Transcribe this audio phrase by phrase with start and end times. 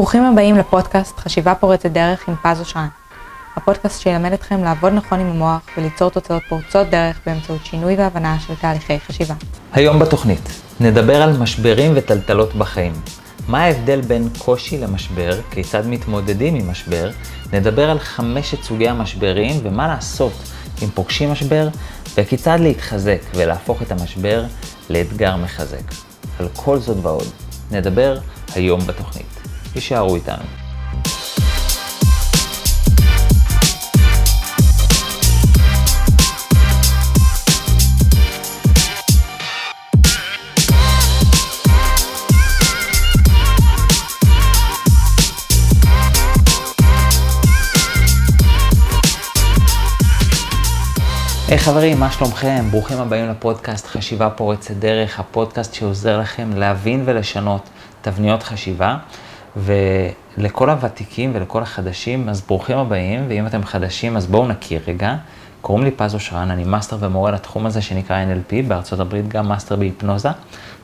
[0.00, 2.88] ברוכים הבאים לפודקאסט חשיבה פורצת דרך עם פז אושרן.
[3.56, 8.54] הפודקאסט שילמד אתכם לעבוד נכון עם המוח וליצור תוצאות פורצות דרך באמצעות שינוי והבנה של
[8.54, 9.34] תהליכי חשיבה.
[9.72, 12.92] היום בתוכנית נדבר על משברים וטלטלות בחיים.
[13.48, 17.10] מה ההבדל בין קושי למשבר, כיצד מתמודדים עם משבר,
[17.52, 20.32] נדבר על חמשת סוגי המשברים ומה לעשות
[20.82, 21.68] אם פוגשים משבר,
[22.16, 24.44] וכיצד להתחזק ולהפוך את המשבר
[24.90, 25.84] לאתגר מחזק.
[26.38, 27.28] על כל זאת ועוד
[27.70, 28.18] נדבר
[28.54, 29.39] היום בתוכנית.
[29.74, 30.44] יישארו איתנו.
[51.50, 52.64] היי, חברים, מה שלומכם?
[52.70, 57.68] ברוכים הבאים לפודקאסט חשיבה פורצת דרך, הפודקאסט שעוזר לכם להבין ולשנות
[58.02, 58.96] תבניות חשיבה.
[59.56, 65.16] ולכל הוותיקים ולכל החדשים, אז ברוכים הבאים, ואם אתם חדשים, אז בואו נכיר רגע.
[65.60, 69.76] קוראים לי פז אושרן, אני מאסטר ומורה לתחום הזה שנקרא NLP, בארצות הברית גם מאסטר
[69.76, 70.28] בהיפנוזה.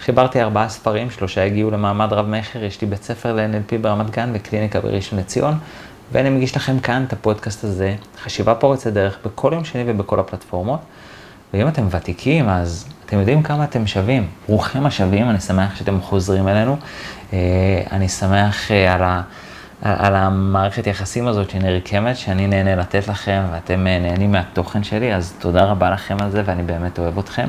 [0.00, 4.80] חיברתי ארבעה ספרים, שלושה הגיעו למעמד רב-מכר, יש לי בית ספר ל-NLP ברמת גן וקליניקה
[4.80, 5.58] בראשון לציון,
[6.12, 10.80] ואני מגיש לכם כאן את הפודקאסט הזה, חשיבה פורצת דרך, בכל יום שני ובכל הפלטפורמות.
[11.54, 14.26] ואם אתם ותיקים, אז אתם יודעים כמה אתם שווים.
[14.48, 16.76] ברוכים השווים, אני שמח שאתם חוזרים אלינו.
[17.32, 17.38] אה,
[17.92, 19.22] אני שמח אה, על, ה,
[19.82, 25.34] על המערכת יחסים הזאת שנרקמת, שאני נהנה לתת לכם ואתם אה, נהנים מהתוכן שלי, אז
[25.38, 27.48] תודה רבה לכם על זה ואני באמת אוהב אתכם.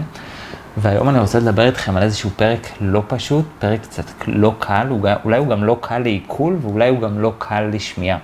[0.77, 4.87] והיום אני רוצה לדבר איתכם על איזשהו פרק לא פשוט, פרק קצת לא קל,
[5.23, 8.17] אולי הוא גם לא קל לעיכול ואולי הוא גם לא קל לשמיעה.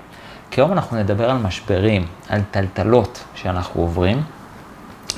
[0.52, 4.22] כי היום אנחנו נדבר על משברים, על טלטלות שאנחנו עוברים.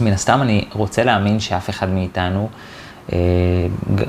[0.02, 2.50] מן הסתם אני רוצה להאמין שאף אחד מאיתנו,
[3.14, 3.18] אה,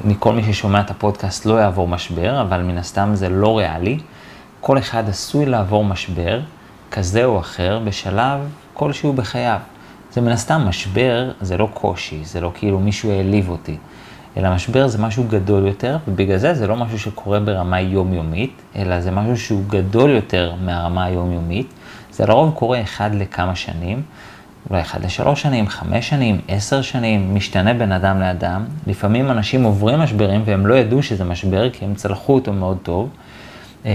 [0.04, 3.98] מכל מי ששומע את הפודקאסט, לא יעבור משבר, אבל מן הסתם זה לא ריאלי.
[4.60, 6.40] כל אחד עשוי לעבור משבר,
[6.90, 8.40] כזה או אחר, בשלב
[8.74, 9.60] כלשהו בחייו.
[10.12, 13.76] זה מן הסתם משבר, זה לא קושי, זה לא כאילו מישהו העליב אותי,
[14.36, 19.00] אלא משבר זה משהו גדול יותר, ובגלל זה זה לא משהו שקורה ברמה יומיומית, אלא
[19.00, 21.72] זה משהו שהוא גדול יותר מהרמה היומיומית.
[22.12, 24.02] זה לרוב קורה אחד לכמה שנים.
[24.70, 28.64] אולי אחד לשלוש שנים, חמש שנים, עשר שנים, משתנה בין אדם לאדם.
[28.86, 33.08] לפעמים אנשים עוברים משברים והם לא ידעו שזה משבר כי הם צלחו אותו מאוד טוב.
[33.84, 33.90] אמ,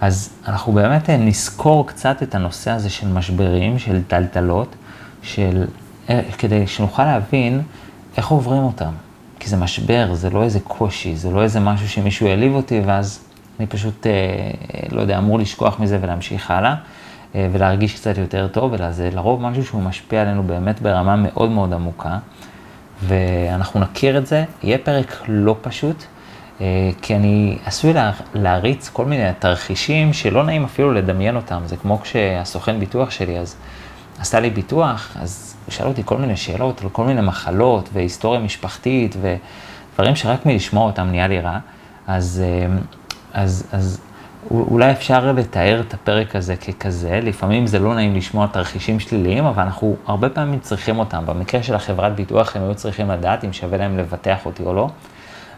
[0.00, 4.74] אז אנחנו באמת נזכור קצת את הנושא הזה של משברים, של טלטלות,
[5.22, 5.64] של,
[6.10, 7.62] אה, כדי שנוכל להבין
[8.16, 8.92] איך עוברים אותם.
[9.40, 13.24] כי זה משבר, זה לא איזה קושי, זה לא איזה משהו שמישהו העליב אותי ואז
[13.58, 14.12] אני פשוט, אה,
[14.90, 16.74] לא יודע, אמור לשכוח מזה ולהמשיך הלאה.
[17.34, 21.50] אה, ולהרגיש קצת יותר טוב, אלא זה לרוב משהו שהוא משפיע עלינו באמת ברמה מאוד
[21.50, 22.18] מאוד עמוקה,
[23.02, 24.44] ואנחנו נכיר את זה.
[24.62, 26.04] יהיה פרק לא פשוט,
[26.60, 27.92] אה, כי אני עשוי
[28.34, 31.62] להריץ כל מיני תרחישים שלא נעים אפילו לדמיין אותם.
[31.66, 33.56] זה כמו כשהסוכן ביטוח שלי אז
[34.18, 38.40] עשה לי ביטוח, אז הוא שאל אותי כל מיני שאלות על כל מיני מחלות והיסטוריה
[38.40, 41.58] משפחתית ודברים שרק מלשמוע אותם נהיה לי רע.
[42.06, 42.76] אז, אה,
[43.32, 44.00] אז, אז
[44.50, 49.62] אולי אפשר לתאר את הפרק הזה ככזה, לפעמים זה לא נעים לשמוע תרחישים שליליים, אבל
[49.62, 51.22] אנחנו הרבה פעמים צריכים אותם.
[51.26, 54.88] במקרה של החברת ביטוח הם היו צריכים לדעת אם שווה להם לבטח אותי או לא,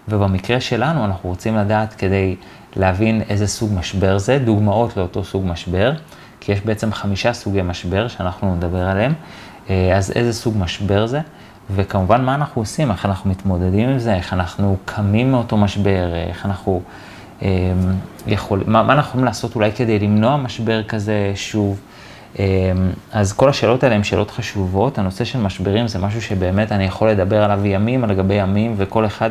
[0.08, 2.36] ובמקרה שלנו אנחנו רוצים לדעת כדי
[2.76, 5.92] להבין איזה סוג משבר זה, דוגמאות לאותו סוג משבר,
[6.40, 9.12] כי יש בעצם חמישה סוגי משבר שאנחנו נדבר עליהם,
[9.70, 11.20] אה, אז איזה סוג משבר זה.
[11.74, 16.46] וכמובן מה אנחנו עושים, איך אנחנו מתמודדים עם זה, איך אנחנו קמים מאותו משבר, איך
[16.46, 16.82] אנחנו
[18.26, 21.80] יכול, מה, מה אנחנו יכולים לעשות אולי כדי למנוע משבר כזה שוב.
[22.38, 22.44] אמ,
[23.12, 24.98] אז כל השאלות האלה הן שאלות חשובות.
[24.98, 29.06] הנושא של משברים זה משהו שבאמת אני יכול לדבר עליו ימים על גבי ימים, וכל
[29.06, 29.30] אחד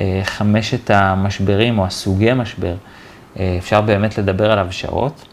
[0.00, 2.74] מחמשת המשברים או הסוגי משבר,
[3.38, 5.24] אה, אפשר באמת לדבר עליו שעות.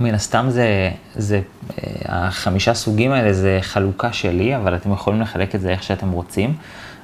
[0.00, 5.54] מן הסתם זה, זה, אה, החמישה סוגים האלה זה חלוקה שלי, אבל אתם יכולים לחלק
[5.54, 6.54] את זה איך שאתם רוצים.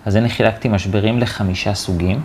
[0.06, 2.20] אז אני חילקתי משברים לחמישה סוגים.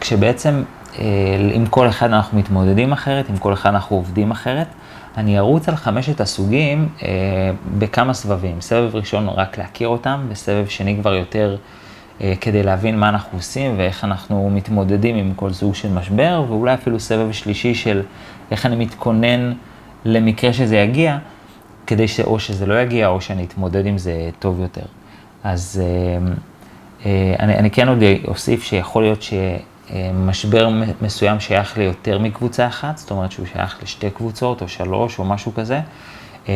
[0.00, 0.62] כשבעצם
[0.98, 1.04] אה,
[1.52, 4.66] עם כל אחד אנחנו מתמודדים אחרת, עם כל אחד אנחנו עובדים אחרת.
[5.16, 7.08] אני ארוץ על חמשת הסוגים אה,
[7.78, 8.60] בכמה סבבים.
[8.60, 11.56] סבב ראשון רק להכיר אותם, וסבב שני כבר יותר
[12.20, 16.74] אה, כדי להבין מה אנחנו עושים ואיך אנחנו מתמודדים עם כל סוג של משבר, ואולי
[16.74, 18.02] אפילו סבב שלישי של
[18.50, 19.52] איך אני מתכונן
[20.04, 21.18] למקרה שזה יגיע,
[21.86, 24.84] כדי שאו שזה לא יגיע או שאני אתמודד עם זה טוב יותר.
[25.44, 26.26] אז אה,
[27.06, 27.98] אה, אני, אני כן עוד
[28.28, 29.34] אוסיף שיכול להיות ש...
[30.14, 30.68] משבר
[31.02, 35.54] מסוים שייך ליותר מקבוצה אחת, זאת אומרת שהוא שייך לשתי קבוצות או שלוש או משהו
[35.54, 35.80] כזה.
[36.48, 36.52] אמ,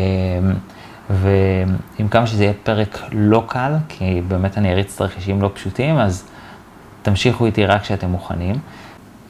[1.11, 6.25] ועם כמה שזה יהיה פרק לא קל, כי באמת אני אריץ תרחישים לא פשוטים, אז
[7.03, 8.55] תמשיכו איתי רק כשאתם מוכנים.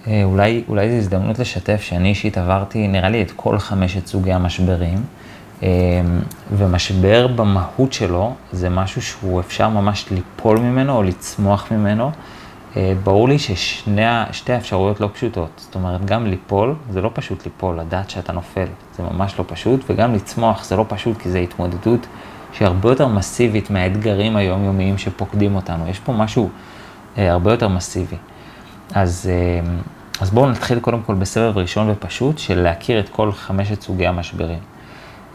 [0.06, 4.32] אה, אולי, אולי זו הזדמנות לשתף שאני אישית עברתי, נראה לי, את כל חמשת סוגי
[4.32, 5.02] המשברים.
[5.62, 5.68] אה,
[6.52, 12.10] ומשבר במהות שלו זה משהו שהוא אפשר ממש ליפול ממנו או לצמוח ממנו.
[12.76, 15.50] אה, ברור לי ששתי האפשרויות לא פשוטות.
[15.56, 18.66] זאת אומרת, גם ליפול, זה לא פשוט ליפול, לדעת שאתה נופל,
[18.96, 22.06] זה ממש לא פשוט, וגם לצמוח זה לא פשוט, כי זו התמודדות
[22.52, 25.88] שהיא הרבה יותר מסיבית מהאתגרים היומיומיים שפוקדים אותנו.
[25.88, 26.48] יש פה משהו
[27.16, 28.16] הרבה יותר מסיבי.
[28.94, 29.30] אז
[30.20, 34.58] אז בואו נתחיל קודם כל בסבב ראשון ופשוט של להכיר את כל חמשת סוגי המשברים.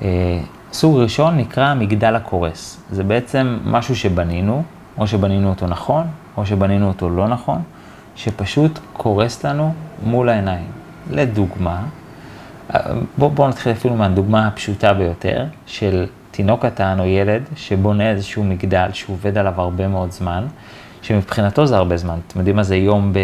[0.02, 0.40] אה,
[0.74, 2.84] סוג ראשון נקרא מגדל הקורס.
[2.92, 4.64] זה בעצם משהו שבנינו,
[4.98, 6.08] או שבנינו אותו נכון,
[6.38, 7.62] או שבנינו אותו לא נכון,
[8.16, 10.68] שפשוט קורס לנו מול העיניים.
[11.12, 11.84] לדוגמה,
[13.18, 18.90] בואו בוא נתחיל אפילו מהדוגמה הפשוטה ביותר, של תינוק קטן או ילד שבונה איזשהו מגדל
[18.94, 20.46] שהוא עובד עליו הרבה מאוד זמן,
[21.02, 22.20] שמבחינתו זה הרבה זמן.
[22.28, 23.20] אתם יודעים מה זה יום ב...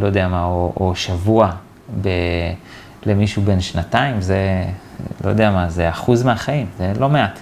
[0.00, 1.50] לא יודע מה, או, או שבוע
[2.02, 2.08] ב...
[3.06, 4.64] למישהו בן שנתיים, זה,
[5.24, 7.38] לא יודע מה, זה אחוז מהחיים, זה לא מעט.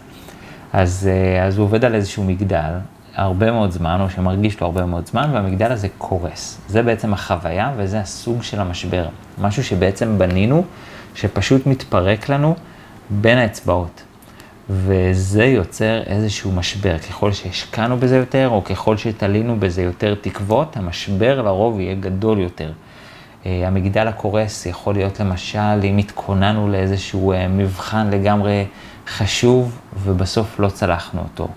[0.72, 2.72] אז, אה, אז הוא עובד על איזשהו מגדל
[3.16, 6.60] הרבה מאוד זמן, או שמרגיש לו הרבה מאוד זמן, והמגדל הזה קורס.
[6.68, 9.06] זה בעצם החוויה וזה הסוג של המשבר.
[9.40, 10.64] משהו שבעצם בנינו,
[11.14, 12.54] שפשוט מתפרק לנו
[13.10, 14.02] בין האצבעות.
[14.70, 16.98] וזה יוצר איזשהו משבר.
[16.98, 22.72] ככל שהשקענו בזה יותר, או ככל שתלינו בזה יותר תקוות, המשבר לרוב יהיה גדול יותר.
[23.46, 28.66] אה, המגדל הקורס יכול להיות למשל אם התכוננו לאיזשהו אה, מבחן לגמרי
[29.06, 31.48] חשוב ובסוף לא צלחנו אותו.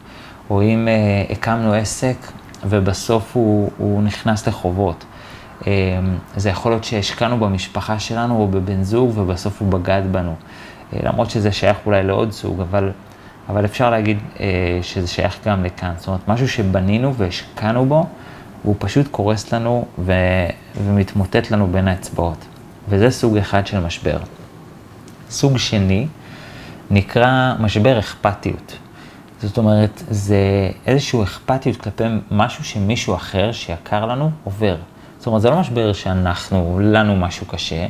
[0.49, 2.17] או אם אה, הקמנו עסק
[2.65, 5.05] ובסוף הוא, הוא נכנס לחובות.
[6.35, 10.35] זה יכול להיות שהשקענו במשפחה שלנו או בבן זוג ובסוף הוא בגד בנו.
[11.03, 12.91] למרות שזה שייך אולי לעוד סוג, אבל,
[13.49, 15.93] אבל אפשר להגיד אה, שזה שייך גם לכאן.
[15.97, 18.05] זאת אומרת, משהו שבנינו והשקענו בו,
[18.63, 20.13] הוא פשוט קורס לנו ו,
[20.83, 22.45] ומתמוטט לנו בין האצבעות.
[22.89, 24.17] וזה סוג אחד של משבר.
[25.29, 26.07] סוג שני
[26.91, 28.77] נקרא משבר אכפתיות.
[29.41, 34.75] זאת אומרת, זה איזושהי אכפתיות כלפי משהו שמישהו אחר שיקר לנו עובר.
[35.17, 37.85] זאת אומרת, זה לא משבר שאנחנו, לנו משהו קשה,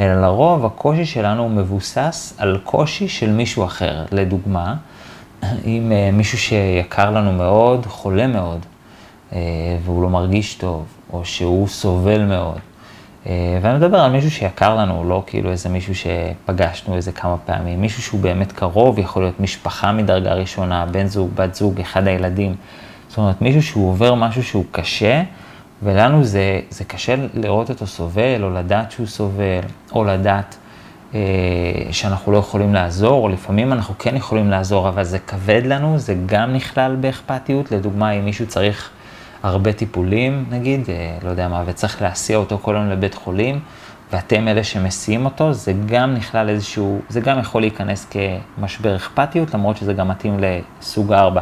[0.00, 4.04] אלא לרוב הקושי שלנו מבוסס על קושי של מישהו אחר.
[4.12, 4.74] לדוגמה,
[5.64, 8.66] אם אה, מישהו שיקר לנו מאוד, חולה מאוד,
[9.32, 9.38] אה,
[9.84, 12.58] והוא לא מרגיש טוב, או שהוא סובל מאוד.
[13.26, 17.80] אה, ואני מדבר על מישהו שיקר לנו, לא כאילו איזה מישהו שפגשנו איזה כמה פעמים,
[17.80, 22.54] מישהו שהוא באמת קרוב, יכול להיות משפחה מדרגה ראשונה, בן זוג, בת זוג, אחד הילדים.
[23.08, 25.22] זאת אומרת, מישהו שהוא עובר משהו שהוא קשה,
[25.82, 29.60] ולנו זה, זה קשה לראות אותו סובל, או לדעת שהוא סובל,
[29.92, 30.56] או לדעת
[31.14, 31.20] אה,
[31.90, 36.14] שאנחנו לא יכולים לעזור, או לפעמים אנחנו כן יכולים לעזור, אבל זה כבד לנו, זה
[36.26, 37.72] גם נכלל באכפתיות.
[37.72, 38.90] לדוגמה, אם מישהו צריך
[39.42, 43.60] הרבה טיפולים, נגיד, אה, לא יודע מה, וצריך להסיע אותו כל היום לבית חולים,
[44.12, 49.76] ואתם אלה שמסיעים אותו, זה גם נכלל איזשהו, זה גם יכול להיכנס כמשבר אכפתיות, למרות
[49.76, 51.40] שזה גם מתאים לסוג 4.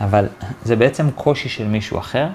[0.00, 0.26] אבל
[0.64, 2.26] זה בעצם קושי של מישהו אחר.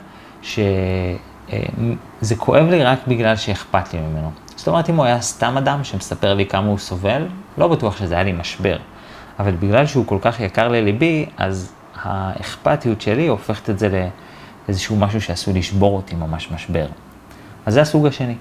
[0.42, 1.16] שזה
[1.52, 4.32] אה, כואב לי רק בגלל שאכפת לי ממנו.
[4.56, 7.28] זאת אומרת, אם הוא היה סתם אדם שמספר לי כמה הוא סובל,
[7.58, 8.78] לא בטוח שזה היה לי משבר.
[9.40, 14.10] אבל בגלל שהוא כל כך יקר לליבי, אז האכפתיות שלי הופכת את זה
[14.68, 16.86] לאיזשהו משהו שעשוי לשבור אותי ממש משבר.
[17.66, 18.36] אז זה הסוג השני.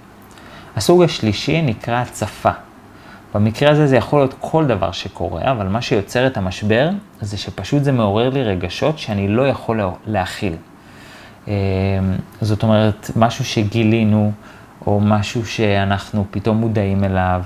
[0.76, 2.50] הסוג השלישי נקרא הצפה.
[3.34, 7.84] במקרה הזה זה יכול להיות כל דבר שקורה, אבל מה שיוצר את המשבר זה שפשוט
[7.84, 10.54] זה מעורר לי רגשות שאני לא יכול להכיל.
[11.48, 11.52] אמ,
[12.40, 14.32] זאת אומרת, משהו שגילינו,
[14.86, 17.42] או משהו שאנחנו פתאום מודעים אליו,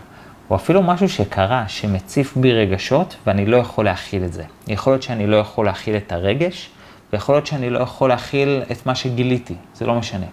[0.50, 4.43] או אפילו משהו שקרה, שמציף בי רגשות, ואני לא יכול להכיל את זה.
[4.69, 6.71] יכול להיות שאני לא יכול להכיל את הרגש,
[7.14, 10.26] ויכול להיות שאני לא יכול להכיל את מה שגיליתי, זה לא משנה.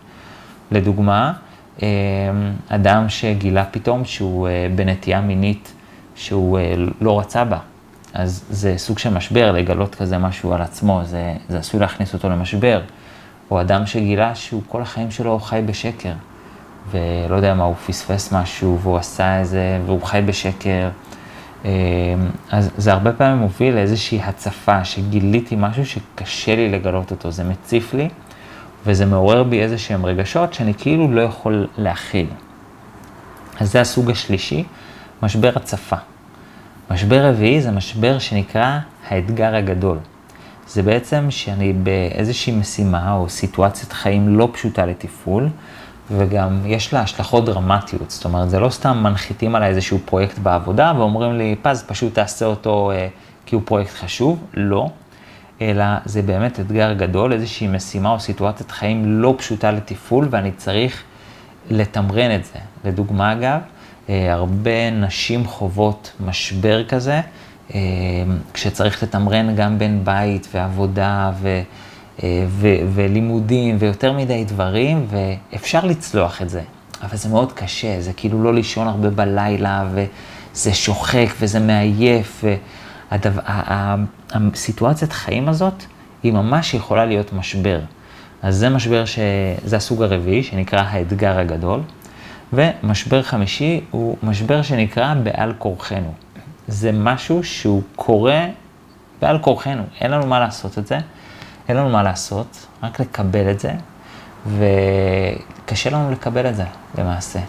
[0.72, 1.34] לדוגמה,
[1.82, 1.88] אמ,
[2.70, 5.74] אדם שגילה פתאום שהוא אה, בנטייה מינית
[6.16, 7.58] שהוא אה, לא רצה בה,
[8.14, 12.30] אז זה סוג של משבר לגלות כזה משהו על עצמו, זה, זה עשוי להכניס אותו
[12.30, 12.82] למשבר.
[13.52, 16.14] או אדם שגילה שהוא כל החיים שלו חי בשקר,
[16.92, 20.90] ולא יודע מה, הוא פספס משהו, והוא עשה איזה, והוא חי בשקר.
[21.66, 21.70] אמ,
[22.52, 27.94] אז זה הרבה פעמים מוביל לאיזושהי הצפה, שגיליתי משהו שקשה לי לגלות אותו, זה מציף
[27.94, 28.10] לי,
[28.86, 32.28] וזה מעורר בי איזה שהם רגשות שאני כאילו לא יכול להכיל.
[33.60, 34.64] אז זה הסוג השלישי,
[35.24, 35.96] משבר הצפה.
[36.92, 39.98] משבר רביעי זה משבר שנקרא האתגר הגדול.
[40.68, 45.50] זה בעצם שאני באיזושהי משימה או סיטואציית חיים לא פשוטה לתפעול,
[46.10, 48.12] וגם יש לה השלכות דרמטיות.
[48.12, 52.46] זאת אומרת, זה לא סתם מנחיתים עליי איזשהו פרויקט בעבודה ואומרים לי, פז, פשוט תעשה
[52.46, 53.08] אותו אה,
[53.46, 54.40] כי הוא פרויקט חשוב.
[54.54, 54.90] לא.
[55.62, 61.04] אלא זה באמת אתגר גדול, איזושהי משימה או סיטואציית חיים לא פשוטה לתפעול, ואני צריך
[61.70, 62.60] לתמרן את זה.
[62.86, 63.60] לדוגמה, אגב,
[64.10, 67.22] אה, הרבה נשים חוות משבר כזה,
[67.74, 67.80] אה,
[68.54, 71.62] כשצריך לתמרן גם בין בית ועבודה ו,
[72.48, 76.62] ו, ולימודים ויותר מדי דברים, ואפשר לצלוח את זה.
[77.04, 82.44] אבל זה מאוד קשה, זה כאילו לא לישון הרבה בלילה, וזה שוחק וזה מעייף,
[84.32, 85.84] והסיטואציית חיים הזאת,
[86.24, 87.80] היא ממש יכולה להיות משבר.
[88.42, 89.20] אז זה משבר ש...
[89.66, 91.80] זה הסוג הרביעי, שנקרא האתגר הגדול.
[92.54, 96.14] ומשבר חמישי הוא משבר שנקרא בעל כורחנו.
[96.68, 98.46] זה משהו שהוא קורה
[99.22, 100.98] בעל כורחנו, אין לנו מה לעשות את זה,
[101.72, 103.74] אין לנו מה לעשות, רק לקבל את זה,
[104.48, 106.64] וקשה לנו לקבל את זה
[106.98, 107.40] למעשה.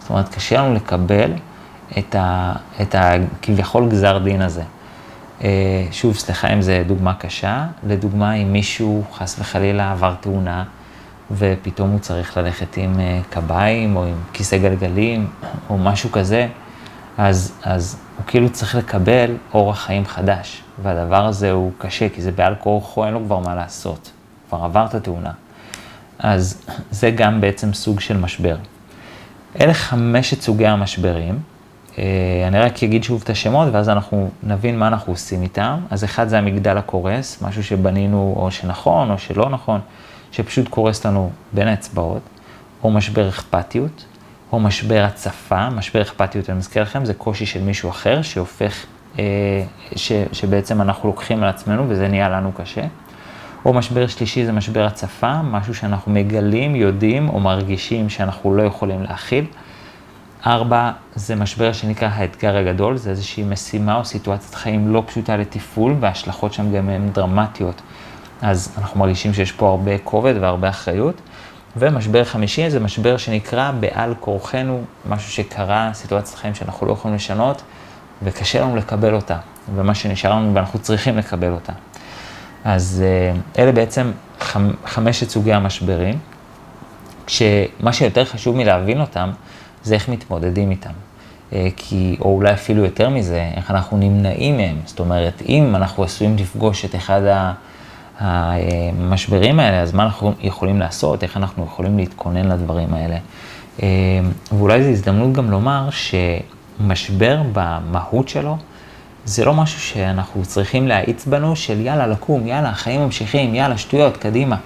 [0.00, 1.32] זאת אומרת, קשה לנו לקבל
[1.98, 4.62] את, ה, את הכביכול גזר דין הזה.
[5.44, 5.48] אה,
[5.92, 10.64] שוב, סליחה אם זו דוגמה קשה, לדוגמה אם מישהו חס וחלילה עבר תאונה,
[11.30, 15.26] ופתאום הוא צריך ללכת עם אה, קביים או עם כיסא גלגלים
[15.70, 16.48] או משהו כזה,
[17.18, 22.32] אז, אז הוא כאילו צריך לקבל אורח חיים חדש, והדבר הזה הוא קשה, כי זה
[22.32, 24.10] בעל כורחו, אין לו כבר מה לעשות,
[24.48, 25.32] כבר עבר את התאונה.
[26.18, 28.56] אז זה גם בעצם סוג של משבר.
[29.60, 31.38] אלה חמשת סוגי המשברים.
[31.98, 32.04] אה,
[32.48, 35.80] אני רק אגיד שוב את השמות, ואז אנחנו נבין מה אנחנו עושים איתם.
[35.90, 39.80] אז אחד זה המגדל הקורס, משהו שבנינו או שנכון או שלא נכון.
[40.32, 42.22] שפשוט קורס לנו בין האצבעות,
[42.84, 44.04] או משבר אכפתיות,
[44.52, 48.84] או משבר הצפה, משבר אכפתיות, אני מזכיר לכם, זה קושי של מישהו אחר שהופך,
[49.96, 52.82] ש, שבעצם אנחנו לוקחים על עצמנו וזה נהיה לנו קשה.
[53.64, 59.02] או משבר שלישי זה משבר הצפה, משהו שאנחנו מגלים, יודעים או מרגישים שאנחנו לא יכולים
[59.02, 59.44] להכיל.
[60.46, 65.94] ארבע, זה משבר שנקרא האתגר הגדול, זה איזושהי משימה או סיטואציית חיים לא פשוטה לתפעול,
[66.00, 67.82] וההשלכות שם גם הן דרמטיות
[68.42, 71.14] אז אנחנו מרגישים שיש פה הרבה כובד והרבה אחריות.
[71.76, 77.62] ומשבר חמישי זה משבר שנקרא בעל כורחנו, משהו שקרה, סיטואציית חיים שאנחנו לא יכולים לשנות,
[78.22, 79.36] וקשה לנו לקבל אותה,
[79.74, 81.72] ומה שנשאר לנו ואנחנו צריכים לקבל אותה.
[82.64, 84.10] אז אה, אלה בעצם
[84.40, 86.18] חמ, חמשת סוגי המשברים,
[87.26, 89.30] כשמה שיותר חשוב מלהבין אותם,
[89.82, 90.90] זה איך מתמודדים איתם.
[91.52, 94.76] אה, כי, או אולי אפילו יותר מזה, איך אנחנו נמנעים מהם.
[94.84, 97.52] זאת אומרת, אם אנחנו עשויים לפגוש את אחד ה...
[98.20, 103.16] המשברים האלה, אז מה אנחנו יכולים לעשות, איך אנחנו יכולים להתכונן לדברים האלה.
[103.82, 103.88] אה,
[104.52, 105.88] ואולי זו הזדמנות גם לומר
[106.80, 108.56] שמשבר במהות שלו,
[109.24, 114.16] זה לא משהו שאנחנו צריכים להאיץ בנו של יאללה, לקום, יאללה, החיים ממשיכים, יאללה, שטויות,
[114.16, 114.56] קדימה.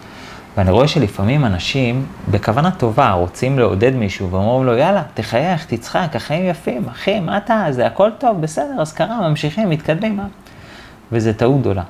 [0.56, 6.46] ואני רואה שלפעמים אנשים, בכוונה טובה, רוצים לעודד מישהו ואומרים לו, יאללה, תחייך, תצחק, החיים
[6.46, 10.26] יפים, אחי, מה אתה, זה הכל טוב, בסדר, אז קרה, ממשיכים, מתקדמים, מה?
[11.12, 11.82] וזה טעות גדולה.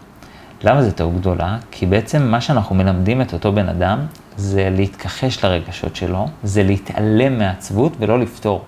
[0.64, 1.59] למה זה טעות גדולה?
[1.71, 3.99] כי בעצם מה שאנחנו מלמדים את אותו בן אדם
[4.37, 8.64] זה להתכחש לרגשות שלו, זה להתעלם מעצבות ולא לפתור.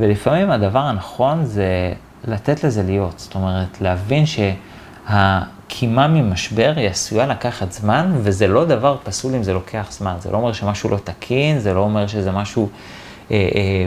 [0.00, 1.92] ולפעמים הדבר הנכון זה
[2.24, 3.18] לתת לזה להיות.
[3.18, 9.52] זאת אומרת, להבין שהקימה ממשבר היא עשויה לקחת זמן, וזה לא דבר פסול אם זה
[9.52, 10.14] לוקח זמן.
[10.20, 12.68] זה לא אומר שמשהו לא תקין, זה לא אומר שזה משהו
[13.30, 13.86] אה, אה,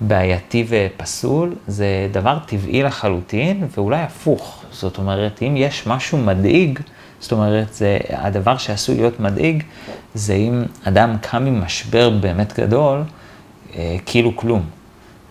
[0.00, 4.64] בעייתי ופסול, זה דבר טבעי לחלוטין, ואולי הפוך.
[4.70, 6.78] זאת אומרת, אם יש משהו מדאיג,
[7.20, 9.62] זאת אומרת, זה, הדבר שעשוי להיות מדאיג,
[10.14, 13.02] זה אם אדם קם עם משבר באמת גדול,
[13.76, 14.81] אה, כאילו כלום.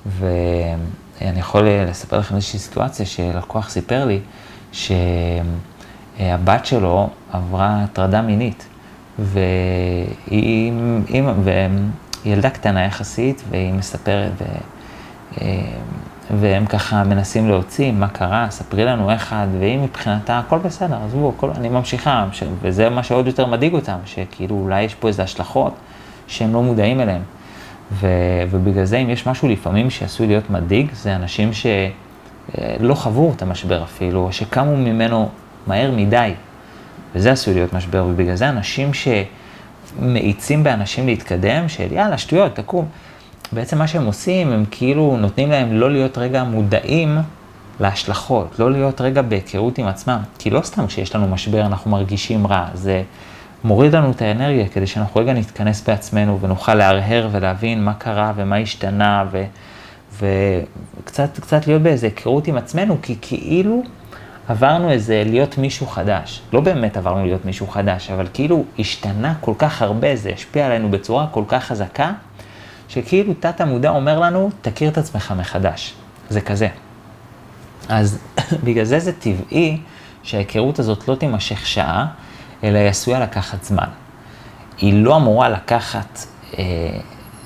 [0.06, 4.20] ואני יכול לספר לכם איזושהי סיטואציה שלקוח סיפר לי,
[4.72, 8.68] שהבת שלו עברה הטרדה מינית,
[9.20, 10.72] והיא,
[11.08, 11.80] והיא, והיא
[12.26, 14.46] ילדה קטנה יחסית, והיא מספרת, ו...
[15.42, 15.62] אה,
[16.40, 21.50] והם ככה מנסים להוציא מה קרה, ספרי לנו את, והיא מבחינתה הכל בסדר, עזבו, הכל,
[21.56, 22.26] אני ממשיכה.
[22.62, 25.74] וזה מה שעוד יותר מדאיג אותם, שכאילו אולי יש פה איזה השלכות
[26.28, 27.22] שהם לא מודעים אליהם.
[27.92, 28.08] ו...
[28.50, 33.84] ובגלל זה אם יש משהו לפעמים שעשוי להיות מדאיג, זה אנשים שלא חוו את המשבר
[33.84, 35.30] אפילו, שקמו ממנו
[35.68, 36.34] מהר מדי,
[37.16, 42.86] וזה עשוי להיות משבר, ובגלל זה אנשים שמאיצים באנשים להתקדם, של יאללה, שטויות, תקום.
[43.52, 47.18] בעצם מה שהם עושים, הם כאילו נותנים להם לא להיות רגע מודעים
[47.80, 50.20] להשלכות, לא להיות רגע בהיכרות עם עצמם.
[50.40, 53.04] כי לא סתם כשיש לנו משבר אנחנו מרגישים רע, זה
[53.64, 58.58] מוריד לנו את האנרגיה כדי שאנחנו רגע נתכנס בעצמנו ונוכל להרהר ולהבין מה קרה ומה
[58.58, 59.44] השתנה ו...
[60.20, 63.84] וקצת קצת להיות באיזה היכרות עם עצמנו, כי כאילו
[64.48, 66.42] עברנו איזה להיות מישהו חדש.
[66.54, 70.92] לא באמת עברנו להיות מישהו חדש, אבל כאילו השתנה כל כך הרבה, זה השפיע עלינו
[70.92, 72.12] בצורה כל כך חזקה,
[72.88, 75.94] שכאילו תת המודע אומר לנו, תכיר את עצמך מחדש.
[76.30, 76.68] זה כזה.
[77.90, 78.20] אז
[78.64, 79.78] בגלל זה זה טבעי
[80.24, 82.08] שההיכרות הזאת לא תימשך שעה,
[82.64, 83.88] אלא היא עשויה לקחת זמן.
[84.78, 86.20] היא לא אמורה לקחת,
[86.58, 86.64] אה,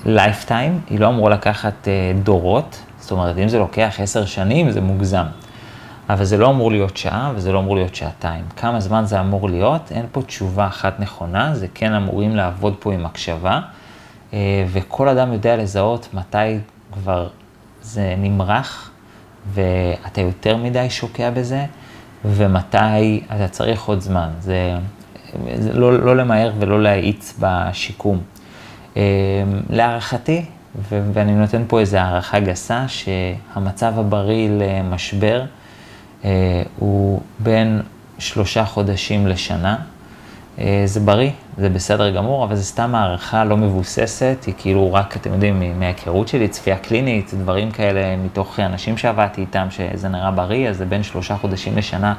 [0.06, 1.88] lifetime, היא לא אמורה לקחת
[2.24, 5.26] דורות, זאת אומרת, אם זה לוקח עשר שנים, זה מוגזם.
[6.10, 8.46] אבל זה לא אמור להיות שעה וזה לא אמור להיות שעתיים.
[8.58, 9.92] כמה זמן זה אמור להיות?
[9.92, 13.60] אין פה תשובה אחת נכונה, זה כן אמורים לעבוד פה עם הקשבה,
[14.72, 16.60] וכל אדם יודע לזהות מתי
[16.92, 17.28] כבר
[17.82, 18.92] זה נמרח
[19.54, 21.66] ואתה יותר מדי שוקע בזה,
[22.26, 24.30] ומתי אתה צריך עוד זמן.
[24.40, 24.78] זה
[25.74, 28.22] לא, לא למהר ולא להאיץ בשיקום.
[28.96, 29.02] אמ,
[29.70, 30.46] להערכתי,
[30.90, 35.44] ואני נותן פה איזו הערכה גסה, שהמצב הבריא למשבר
[36.26, 37.82] אה, הוא בין
[38.20, 39.78] שלושה חודשים לשנה.
[40.60, 45.18] אה, זה בריא, זה בסדר גמור, אבל זה סתם הערכה לא מבוססת, היא כאילו רק,
[45.18, 50.70] אתם יודעים, מההיכרות שלי, צפייה קלינית, דברים כאלה מתוך אנשים שעבדתי איתם, שזה נראה בריא,
[50.70, 52.14] אז זה בין שלושה חודשים לשנה,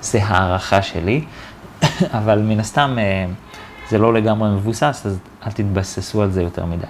[0.00, 1.24] זה הערכה שלי,
[2.18, 3.26] אבל מן הסתם אה,
[3.88, 6.86] זה לא לגמרי מבוסס, אז אל תתבססו על זה יותר מדי.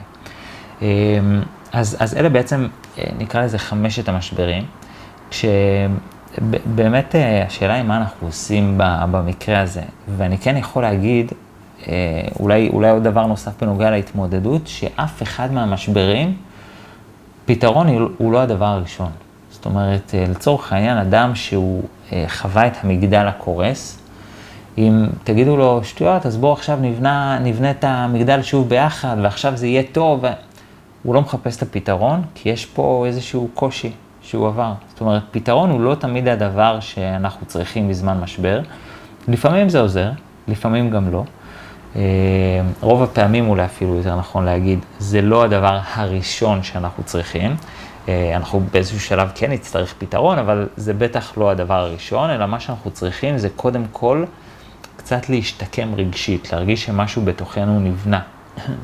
[0.83, 0.89] אה,
[1.73, 2.69] אז, אז אלה בעצם,
[3.19, 4.65] נקרא לזה חמשת המשברים,
[5.31, 5.45] כש...
[6.75, 8.75] באמת אה, השאלה היא מה אנחנו עושים
[9.11, 9.83] במקרה הזה,
[10.17, 11.33] ואני כן יכול להגיד,
[11.89, 11.93] אה,
[12.41, 16.37] אולי, אולי עוד דבר נוסף בנוגע להתמודדות, שאף אחד מהמשברים,
[17.47, 19.11] פתרון הוא לא הדבר הראשון.
[19.51, 21.83] זאת אומרת, אה, לצורך העניין, אדם שהוא
[22.29, 24.00] חווה את המגדל הקורס,
[24.79, 29.67] אם תגידו לו שטויות, אז בואו עכשיו נבנה, נבנה את המגדל שוב ביחד, ועכשיו זה
[29.67, 30.25] יהיה טוב,
[31.03, 33.93] הוא לא מחפש את הפתרון, כי יש פה איזשהו קושי.
[34.23, 34.73] שהוא עבר.
[34.89, 38.61] זאת אומרת, פתרון הוא לא תמיד הדבר שאנחנו צריכים בזמן משבר.
[39.29, 40.11] לפעמים זה עוזר,
[40.49, 41.25] לפעמים גם לא.
[41.97, 42.03] אה,
[42.81, 47.57] רוב הפעמים אולי אפילו יותר נכון להגיד, זה לא הדבר הראשון שאנחנו צריכים.
[48.09, 52.61] אה, אנחנו באיזשהו שלב כן נצטרך פתרון, אבל זה בטח לא הדבר הראשון, אלא מה
[52.61, 54.25] שאנחנו צריכים זה קודם כל
[55.11, 58.21] קצת להשתקם רגשית, להרגיש שמשהו בתוכנו נבנה.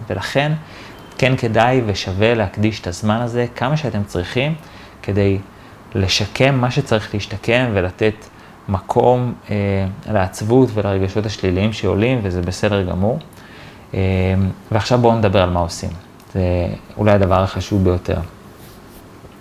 [0.08, 0.52] ולכן
[1.18, 4.54] כן כדאי ושווה להקדיש את הזמן הזה כמה שאתם צריכים.
[5.02, 5.38] כדי
[5.94, 8.14] לשקם מה שצריך להשתקם ולתת
[8.68, 9.56] מקום אה,
[10.12, 13.18] לעצבות ולרגשות השליליים שעולים, וזה בסדר גמור.
[13.94, 14.00] אה,
[14.72, 15.90] ועכשיו בואו נדבר על מה עושים.
[16.34, 16.40] זה
[16.96, 18.18] אולי הדבר החשוב ביותר.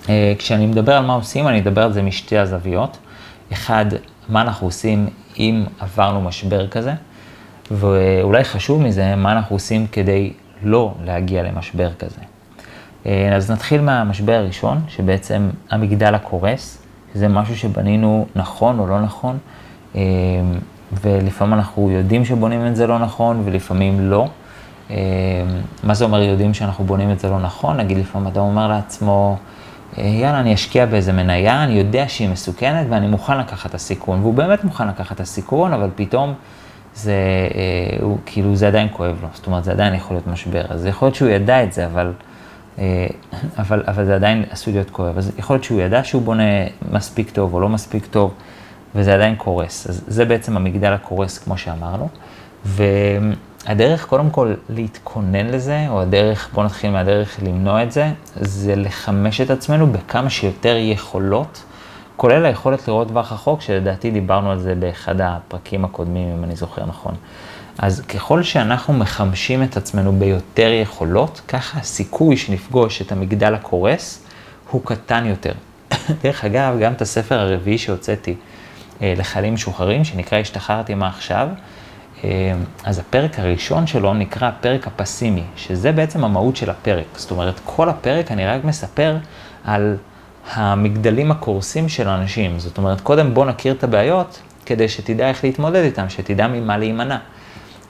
[0.09, 2.97] אה, כשאני מדבר על מה עושים, אני אדבר על זה משתי הזוויות.
[3.53, 3.85] אחד,
[4.29, 5.07] מה אנחנו עושים
[5.39, 6.93] אם עברנו משבר כזה,
[7.71, 12.21] ואולי חשוב מזה, מה אנחנו עושים כדי לא להגיע למשבר כזה.
[13.05, 16.81] אה, אז נתחיל מהמשבר הראשון, שבעצם המגדל הקורס,
[17.13, 19.37] זה משהו שבנינו נכון או לא נכון,
[19.95, 20.01] אה,
[21.01, 24.27] ולפעמים אנחנו יודעים שבונים את זה לא נכון, ולפעמים לא.
[24.91, 24.95] אה,
[25.83, 27.77] מה זה אומר יודעים שאנחנו בונים את זה לא נכון?
[27.77, 29.37] נגיד לפעמים אדם אומר לעצמו,
[29.97, 34.33] יאללה, אני אשקיע באיזה מניה, אני יודע שהיא מסוכנת ואני מוכן לקחת את הסיכון, והוא
[34.33, 36.33] באמת מוכן לקחת את הסיכון, אבל פתאום
[36.95, 37.13] זה,
[38.01, 40.65] הוא, כאילו, זה עדיין כואב לו, זאת אומרת, זה עדיין יכול להיות משבר.
[40.69, 42.13] אז יכול להיות שהוא ידע את זה, אבל...
[42.79, 43.07] אה,
[43.57, 45.17] אבל, אבל זה עדיין עשוי להיות כואב.
[45.17, 46.43] אז יכול להיות שהוא ידע שהוא בונה
[46.91, 48.33] מספיק טוב או לא מספיק טוב,
[48.95, 49.87] וזה עדיין קורס.
[49.89, 52.09] אז זה בעצם המגדל הקורס, כמו שאמרנו.
[53.67, 59.41] והדרך, קודם כל, להתכונן לזה, או הדרך, בואו נתחיל מהדרך למנוע את זה, זה לחמש
[59.41, 61.63] את עצמנו בכמה שיותר יכולות,
[62.17, 66.85] כולל היכולת לראות טווח רחוק, שלדעתי דיברנו על זה באחד הפרקים הקודמים, אם אני זוכר
[66.85, 67.15] נכון.
[67.77, 74.25] אז ככל שאנחנו מחמשים את עצמנו ביותר יכולות, ככה הסיכוי שנפגוש את המגדל הקורס
[74.69, 75.53] הוא קטן יותר.
[76.23, 78.35] דרך אגב, גם את הספר הרביעי שהוצאתי
[79.01, 81.47] אה, לחיילים משוחררים, שנקרא השתחררתי מה עכשיו,
[82.83, 87.05] אז הפרק הראשון שלו נקרא הפרק הפסימי, שזה בעצם המהות של הפרק.
[87.15, 89.17] זאת אומרת, כל הפרק אני רק מספר
[89.63, 89.97] על
[90.53, 92.59] המגדלים הקורסים של האנשים.
[92.59, 97.17] זאת אומרת, קודם בוא נכיר את הבעיות, כדי שתדע איך להתמודד איתם, שתדע ממה להימנע.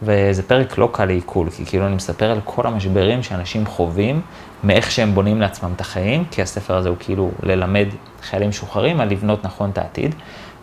[0.04, 4.21] וזה פרק לא קל לעיכול, כי כאילו אני מספר על כל המשברים שאנשים חווים,
[4.63, 7.88] מאיך שהם בונים לעצמם את החיים, כי הספר הזה הוא כאילו ללמד
[8.21, 10.15] חיילים משוחררים על לבנות נכון את העתיד,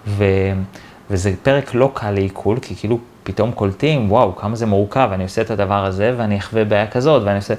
[0.07, 0.25] ו,
[1.11, 5.43] וזה פרק לא קל לעיכול, כי כאילו פתאום קולטים, וואו, כמה זה מורכב, אני עושה
[5.43, 7.55] את הדבר הזה ואני אחווה בעיה כזאת, ואני עושה...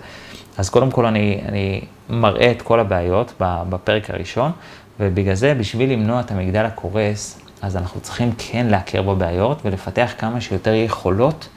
[0.58, 4.52] אז קודם כל אני, אני מראה את כל הבעיות בפרק הראשון,
[4.99, 10.41] ובגלל זה, בשביל למנוע את המגדל הקורס, אז אנחנו צריכים כן להכיר בבעיות ולפתח כמה
[10.41, 11.47] שיותר יכולות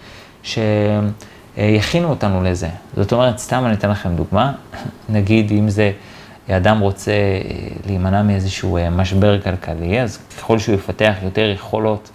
[0.42, 2.68] שיכינו אותנו לזה.
[2.96, 4.52] זאת אומרת, סתם אני אתן לכם דוגמה,
[5.08, 5.92] נגיד אם זה
[6.50, 7.40] אדם רוצה אה,
[7.86, 12.10] להימנע מאיזשהו אה, משבר כלכלי, אז ככל שהוא יפתח יותר יכולות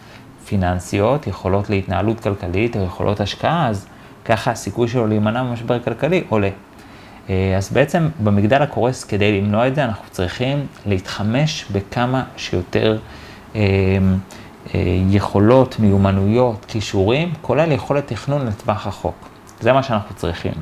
[0.52, 3.86] פיננסיות, יכולות להתנהלות כלכלית או יכולות השקעה, אז
[4.26, 6.50] ככה הסיכוי שלו להימנע ממשבר כלכלי עולה.
[7.30, 12.98] אה, אז בעצם במגדל הקורס, כדי למנוע את זה, אנחנו צריכים להתחמש בכמה שיותר
[13.56, 13.62] אה,
[15.10, 19.16] יכולות, מיומנויות, כישורים, כולל יכולת תכנון לטווח רחוק.
[19.60, 20.54] זה מה שאנחנו צריכים.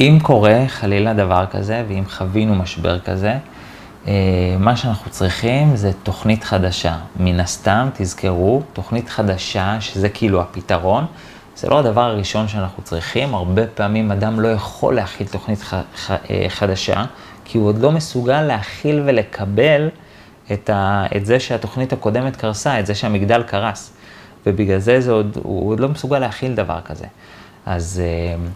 [0.00, 3.38] אם קורה חלילה דבר כזה, ואם חווינו משבר כזה, אה,
[4.58, 6.96] מה שאנחנו צריכים זה תוכנית חדשה.
[7.20, 11.06] מן הסתם, תזכרו, תוכנית חדשה, שזה כאילו הפתרון,
[11.56, 13.34] זה לא הדבר הראשון שאנחנו צריכים.
[13.34, 17.04] הרבה פעמים אדם לא יכול להכיל תוכנית ח, ח, אה, חדשה,
[17.44, 19.88] כי הוא עוד לא מסוגל להכיל ולקבל
[20.52, 23.92] את, ה, את זה שהתוכנית הקודמת קרסה, את זה שהמגדל קרס.
[24.46, 27.06] ובגלל זה, זה עוד, הוא עוד לא מסוגל להכיל דבר כזה.
[27.66, 28.48] אז, אה,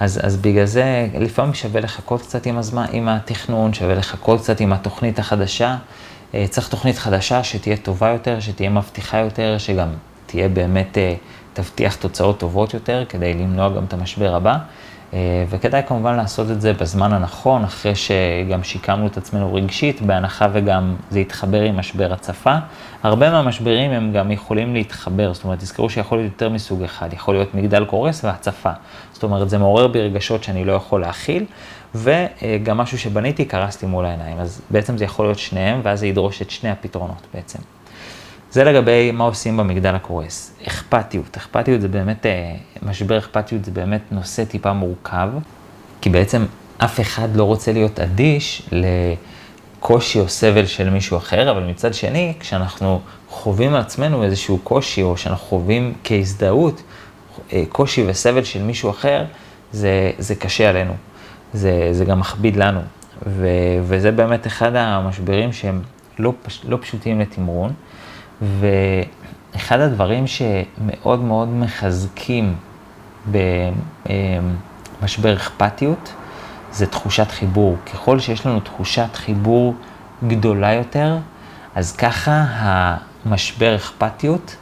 [0.00, 4.60] אז, אז בגלל זה לפעמים שווה לחכות קצת עם הזמן, עם התכנון, שווה לחכות קצת
[4.60, 5.76] עם התוכנית החדשה.
[6.34, 9.88] אה, צריך תוכנית חדשה שתהיה טובה יותר, שתהיה מבטיחה יותר, שגם
[10.26, 11.14] תהיה באמת, אה,
[11.52, 14.58] תבטיח תוצאות טובות יותר, כדי למנוע גם את המשבר הבא.
[15.14, 20.46] אה, וכדאי כמובן לעשות את זה בזמן הנכון, אחרי שגם שיקמנו את עצמנו רגשית, בהנחה
[20.52, 22.54] וגם זה יתחבר עם משבר הצפה.
[23.02, 27.34] הרבה מהמשברים הם גם יכולים להתחבר, זאת אומרת, תזכרו שיכול להיות יותר מסוג אחד, יכול
[27.34, 28.70] להיות מגדל קורס והצפה.
[29.12, 31.44] זאת אומרת, זה מעורר בי רגשות שאני לא יכול להכיל,
[31.94, 34.38] וגם משהו שבניתי קרסתי מול העיניים.
[34.38, 37.58] אז בעצם זה יכול להיות שניהם, ואז זה ידרוש את שני הפתרונות בעצם.
[38.50, 40.52] זה לגבי מה עושים במגדל הקורס.
[40.66, 45.28] אכפתיות, אכפתיות זה באמת, אה, משבר אכפתיות זה באמת נושא טיפה מורכב,
[46.00, 46.44] כי בעצם
[46.78, 52.32] אף אחד לא רוצה להיות אדיש לקושי או סבל של מישהו אחר, אבל מצד שני,
[52.40, 56.82] כשאנחנו חווים על עצמנו איזשהו קושי, או שאנחנו חווים כהזדהות
[57.52, 59.24] אה, קושי וסבל של מישהו אחר,
[59.72, 60.92] זה, זה קשה עלינו,
[61.52, 62.80] זה, זה גם מכביד לנו,
[63.26, 63.48] ו,
[63.82, 65.82] וזה באמת אחד המשברים שהם
[66.18, 67.72] לא, פש, לא פשוטים לתמרון.
[68.42, 72.54] ואחד הדברים שמאוד מאוד מחזקים
[75.00, 76.12] במשבר אכפתיות,
[76.72, 77.76] זה תחושת חיבור.
[77.92, 79.74] ככל שיש לנו תחושת חיבור
[80.28, 81.18] גדולה יותר,
[81.74, 82.44] אז ככה
[83.24, 84.56] המשבר אכפתיות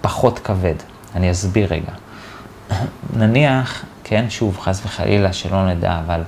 [0.00, 0.74] פחות כבד.
[1.14, 1.92] אני אסביר רגע.
[3.16, 6.22] נניח, כן, שוב, חס וחלילה, שלא נדע, אבל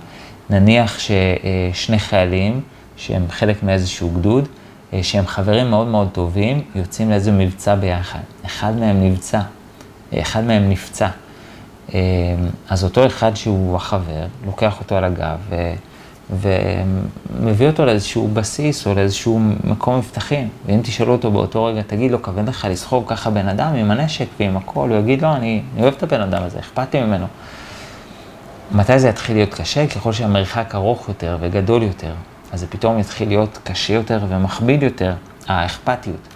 [0.51, 2.61] נניח ששני חיילים,
[2.97, 4.64] שהם חלק מאיזשהו גדוד, אה,
[5.03, 8.19] שהם חברים מאוד מאוד טובים, יוצאים לאיזה מבצע ביחד.
[8.47, 9.41] אחד מהם נבצע,
[10.13, 11.09] אה, אחד מהם נפצע.
[11.95, 12.01] אה,
[12.69, 15.73] אז אותו אחד שהוא החבר, לוקח אותו על הגב ו...
[16.31, 20.49] ומביא אותו לאיזשהו בסיס או לאיזשהו מקום מבטחים.
[20.67, 24.27] ואם תשאלו אותו באותו רגע, תגיד לו, כבד לך לסחוב ככה בן אדם עם הנשק
[24.41, 27.27] ועם הכל, הוא יגיד לא, אני, אני אוהב את הבן אדם הזה, אכפת לי ממנו.
[28.73, 29.87] מתי זה יתחיל להיות קשה?
[29.87, 32.13] ככל שהמרחק ארוך יותר וגדול יותר.
[32.55, 35.15] אז זה פתאום יתחיל להיות קשה יותר ומכביד יותר,
[35.47, 36.29] האכפתיות.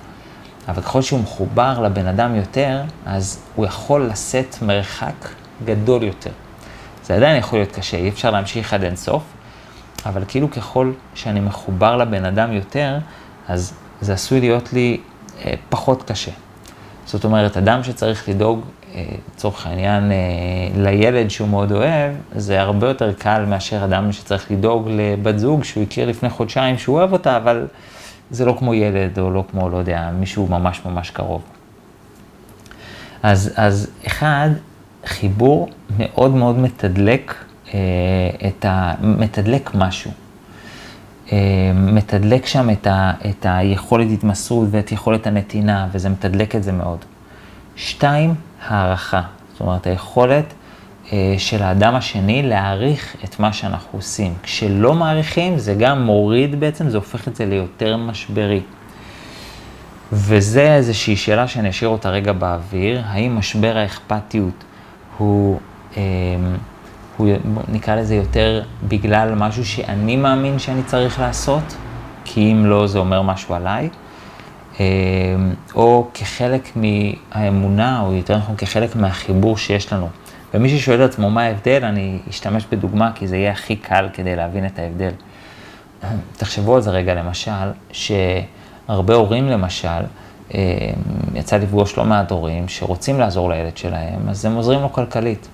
[0.68, 5.28] אבל ככל שהוא מחובר לבן אדם יותר, אז הוא יכול לשאת מרחק
[5.64, 6.30] גדול יותר.
[7.04, 9.22] זה עדיין יכול להיות קשה, אי אפשר להמשיך עד אינסוף,
[10.06, 12.98] אבל כאילו ככל שאני מחובר לבן אדם יותר,
[13.48, 15.00] אז זה עשוי להיות לי
[15.44, 16.32] אה, פחות קשה.
[17.06, 20.16] זאת אומרת, אדם שצריך לדאוג לצורך העניין, אה,
[20.76, 25.82] לילד שהוא מאוד אוהב, זה הרבה יותר קל מאשר אדם שצריך לדאוג לבת זוג שהוא
[25.82, 27.66] הכיר לפני חודשיים שהוא אוהב אותה, אבל
[28.30, 31.42] זה לא כמו ילד או לא כמו, לא יודע, מישהו ממש ממש קרוב.
[33.22, 34.48] אז, אז אחד,
[35.04, 37.34] חיבור מאוד מאוד מתדלק
[37.74, 37.80] אה,
[38.48, 38.94] את ה...
[39.00, 40.10] מתדלק משהו.
[41.32, 41.38] אה,
[41.74, 46.98] מתדלק שם את, ה, את היכולת התמסרות ואת יכולת הנתינה, וזה מתדלק את זה מאוד.
[47.76, 48.34] שתיים,
[48.66, 49.22] הערכה.
[49.52, 50.54] זאת אומרת, היכולת
[51.12, 54.34] אה, של האדם השני להעריך את מה שאנחנו עושים.
[54.42, 58.60] כשלא מעריכים, זה גם מוריד בעצם, זה הופך את זה ליותר משברי.
[60.12, 64.64] וזה איזושהי שאלה שאני אשאיר אותה רגע באוויר, האם משבר האכפתיות
[65.18, 65.60] הוא,
[65.96, 66.02] אה,
[67.16, 67.28] הוא
[67.68, 71.76] נקרא לזה יותר בגלל משהו שאני מאמין שאני צריך לעשות,
[72.24, 73.88] כי אם לא זה אומר משהו עליי,
[75.74, 80.08] או כחלק מהאמונה, או יותר נכון כחלק מהחיבור שיש לנו.
[80.54, 84.36] ומי ששואל את עצמו מה ההבדל, אני אשתמש בדוגמה, כי זה יהיה הכי קל כדי
[84.36, 85.10] להבין את ההבדל.
[86.38, 89.88] תחשבו על זה רגע, למשל, שהרבה הורים למשל,
[90.54, 90.60] אמ,
[91.34, 95.48] יצא לפגוש לא מעט הורים שרוצים לעזור לילד שלהם, אז הם עוזרים לו כלכלית.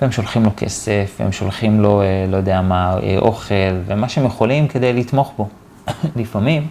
[0.00, 3.54] והם שולחים לו כסף, והם שולחים לו, אה, לא יודע מה, אה, אוכל,
[3.86, 5.48] ומה שהם יכולים כדי לתמוך בו.
[6.16, 6.66] לפעמים,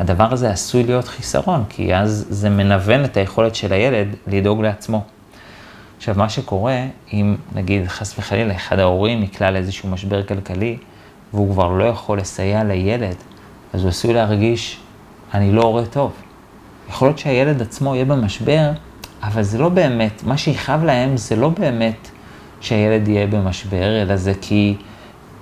[0.00, 5.04] הדבר הזה עשוי להיות חיסרון, כי אז זה מנוון את היכולת של הילד לדאוג לעצמו.
[5.96, 10.76] עכשיו, מה שקורה, אם נגיד חס וחלילה אחד ההורים נקלע לאיזשהו משבר כלכלי,
[11.32, 13.14] והוא כבר לא יכול לסייע לילד,
[13.72, 14.80] אז הוא עשוי להרגיש,
[15.34, 16.12] אני לא הורה טוב.
[16.88, 18.70] יכול להיות שהילד עצמו יהיה במשבר,
[19.22, 22.08] אבל זה לא באמת, מה שיכאב להם זה לא באמת
[22.60, 24.76] שהילד יהיה במשבר, אלא זה כי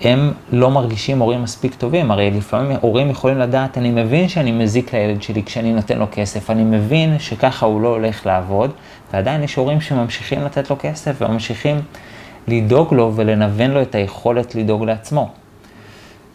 [0.00, 4.94] הם לא מרגישים הורים מספיק טובים, הרי לפעמים הורים יכולים לדעת, אני מבין שאני מזיק
[4.94, 8.70] לילד שלי כשאני נותן לו כסף, אני מבין שככה הוא לא הולך לעבוד,
[9.12, 11.80] ועדיין יש הורים שממשיכים לתת לו כסף וממשיכים
[12.48, 15.30] לדאוג לו ולנוון לו את היכולת לדאוג לעצמו.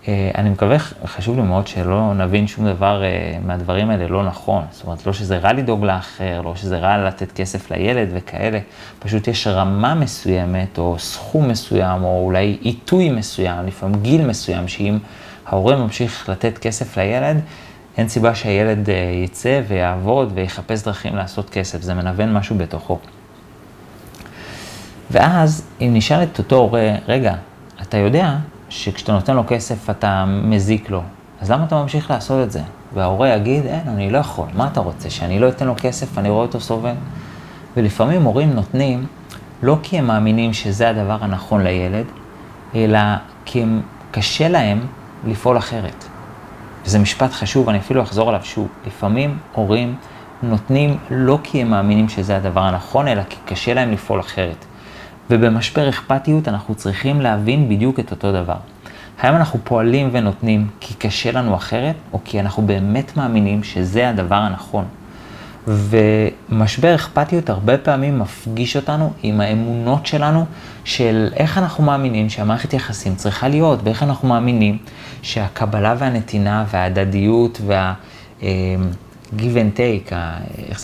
[0.08, 4.64] אה, אני מקווה, חשוב לי מאוד שלא נבין שום דבר אה, מהדברים האלה לא נכון.
[4.72, 8.60] זאת אומרת, לא שזה רע לדאוג לאחר, לא שזה רע לתת כסף לילד וכאלה,
[9.00, 14.98] פשוט יש רמה מסוימת, או סכום מסוים, או אולי עיתוי מסוים, לפעמים גיל מסוים, שאם
[15.46, 17.42] ההורה ממשיך לתת כסף לילד,
[17.98, 23.00] אין סיבה שהילד אה, יצא ויעבוד ויחפש דרכים לעשות כסף, זה מנוון משהו בתוכו.
[25.12, 27.36] ואז, אם נשאל את אותו הורה, רגע,
[27.82, 28.36] אתה יודע
[28.74, 31.02] שכשאתה נותן לו כסף אתה מזיק לו,
[31.42, 32.62] אז למה אתה ממשיך לעשות את זה?
[32.94, 36.30] וההורה יגיד, אין, אני לא יכול, מה אתה רוצה, שאני לא אתן לו כסף, אני
[36.30, 36.94] רואה אותו סובל?
[37.78, 39.06] ולפעמים הורים נותנים,
[39.64, 42.06] לא כי הם מאמינים שזה הדבר הנכון לילד,
[42.76, 43.00] אלא
[43.46, 43.82] כי הם,
[44.12, 44.80] קשה להם
[45.28, 46.06] לפעול אחרת.
[46.86, 48.68] וזה משפט חשוב, אני אפילו אחזור עליו שוב.
[48.88, 49.96] לפעמים הורים
[50.44, 54.66] נותנים לא כי הם מאמינים שזה הדבר הנכון, אלא כי קשה להם לפעול אחרת.
[55.30, 58.58] ובמשבר אכפתיות אנחנו צריכים להבין בדיוק את אותו דבר.
[59.20, 64.36] האם אנחנו פועלים ונותנים כי קשה לנו אחרת, או כי אנחנו באמת מאמינים שזה הדבר
[64.36, 64.86] הנכון.
[65.68, 70.46] ומשבר אכפתיות הרבה פעמים מפגיש אותנו עם האמונות שלנו
[70.86, 74.78] של איך אנחנו מאמינים שהמערכת יחסים צריכה להיות, ואיך אנחנו מאמינים
[75.22, 78.44] שהקבלה והנתינה וההדדיות וה-give
[79.32, 80.14] and take,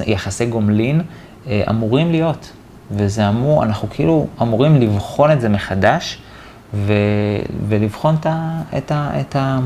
[0.06, 1.02] יחסי גומלין,
[1.48, 2.52] אה, אמורים להיות.
[2.92, 6.22] וזה אמור, אנחנו כאילו אמורים לבחון את זה מחדש,
[6.74, 6.94] ו,
[7.68, 9.60] ולבחון את, ה, את, ה, את, ה,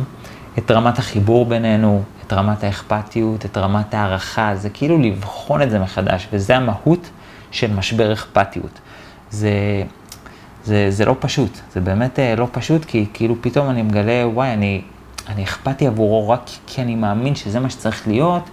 [0.57, 5.79] את רמת החיבור בינינו, את רמת האכפתיות, את רמת הערכה, זה כאילו לבחון את זה
[5.79, 7.09] מחדש, וזה המהות
[7.51, 8.79] של משבר אכפתיות.
[9.31, 9.51] זה,
[10.63, 14.53] זה, זה לא פשוט, זה באמת אה, לא פשוט, כי כאילו פתאום אני מגלה, וואי,
[14.53, 14.81] אני,
[15.29, 18.49] אני אכפתי עבורו רק כי אני מאמין שזה מה שצריך להיות,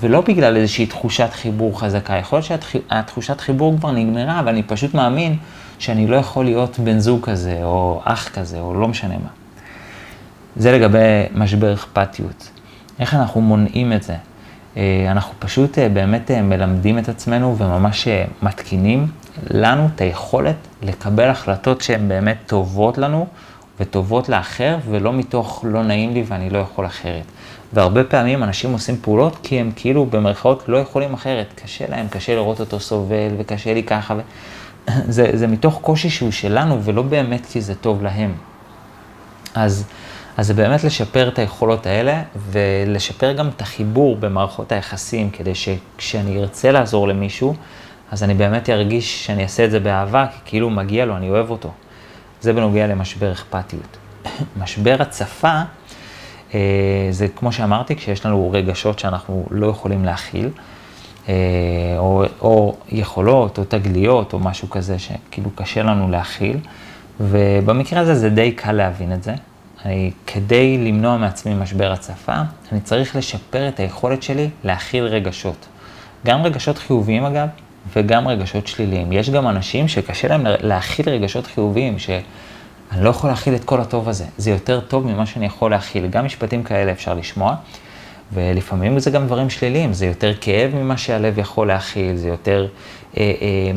[0.00, 2.16] ולא בגלל איזושהי תחושת חיבור חזקה.
[2.16, 5.36] יכול להיות שהתחושת חיבור כבר נגמרה, אבל אני פשוט מאמין
[5.78, 9.28] שאני לא יכול להיות בן זוג כזה, או אח כזה, או לא משנה מה.
[10.56, 10.98] זה לגבי
[11.34, 12.50] משבר אכפתיות.
[13.00, 14.16] איך אנחנו מונעים את זה?
[14.76, 18.08] אה, אנחנו פשוט אה, באמת אה, מלמדים את עצמנו וממש
[18.42, 19.06] מתקינים
[19.50, 23.26] לנו את היכולת לקבל החלטות שהן באמת טובות לנו
[23.80, 27.24] וטובות לאחר, ולא מתוך לא נעים לי ואני לא יכול אחרת.
[27.72, 31.60] והרבה פעמים אנשים עושים פעולות כי הם כאילו במרכאות לא יכולים אחרת.
[31.64, 34.14] קשה להם, קשה לראות אותו סובל וקשה לי ככה.
[34.14, 34.20] ו...
[35.16, 38.34] זה, זה מתוך קושי שהוא שלנו ולא באמת כי זה טוב להם.
[39.54, 39.84] אז,
[40.36, 46.40] אז זה באמת לשפר את היכולות האלה ולשפר גם את החיבור במערכות היחסים, כדי שכשאני
[46.40, 47.54] ארצה לעזור למישהו,
[48.10, 51.50] אז אני באמת ארגיש שאני אעשה את זה באהבה, כי כאילו מגיע לו, אני אוהב
[51.50, 51.70] אותו.
[52.40, 53.96] זה בנוגע למשבר אכפתיות.
[54.62, 55.62] משבר הצפה,
[57.10, 60.48] זה כמו שאמרתי, כשיש לנו רגשות שאנחנו לא יכולים להכיל,
[61.28, 61.34] אה,
[61.98, 66.56] או, או יכולות, או תגליות, או משהו כזה שכאילו קשה לנו להכיל,
[67.20, 69.34] ובמקרה הזה זה די קל להבין את זה.
[69.84, 72.34] אני, כדי למנוע מעצמי משבר הצפה,
[72.72, 75.66] אני צריך לשפר את היכולת שלי להכיל רגשות.
[76.26, 77.48] גם רגשות חיוביים אגב,
[77.96, 79.12] וגם רגשות שליליים.
[79.12, 82.10] יש גם אנשים שקשה להם להכיל רגשות חיוביים, ש...
[82.92, 86.06] אני לא יכול להכיל את כל הטוב הזה, זה יותר טוב ממה שאני יכול להכיל.
[86.06, 87.54] גם משפטים כאלה אפשר לשמוע,
[88.32, 92.66] ולפעמים זה גם דברים שליליים, זה יותר כאב ממה שהלב יכול להכיל, זה יותר,
[93.16, 93.72] אה, אה,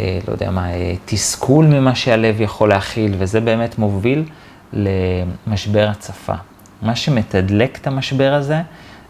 [0.00, 4.24] אה, לא יודע מה, אה, תסכול ממה שהלב יכול להכיל, וזה באמת מוביל
[4.72, 6.34] למשבר הצפה.
[6.82, 8.60] מה שמתדלק את המשבר הזה,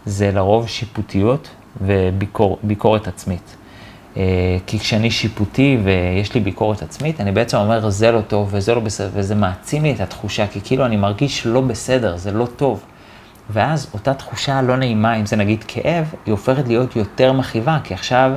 [0.05, 1.49] זה לרוב שיפוטיות
[1.81, 3.55] וביקורת עצמית.
[4.17, 8.75] אה, כי כשאני שיפוטי ויש לי ביקורת עצמית, אני בעצם אומר, זה לא טוב וזה
[8.75, 12.45] לא בסדר, וזה מעצים לי את התחושה, כי כאילו אני מרגיש לא בסדר, זה לא
[12.55, 12.83] טוב.
[13.49, 17.93] ואז אותה תחושה לא נעימה, אם זה נגיד כאב, היא הופכת להיות יותר מכאיבה, כי
[17.93, 18.31] עכשיו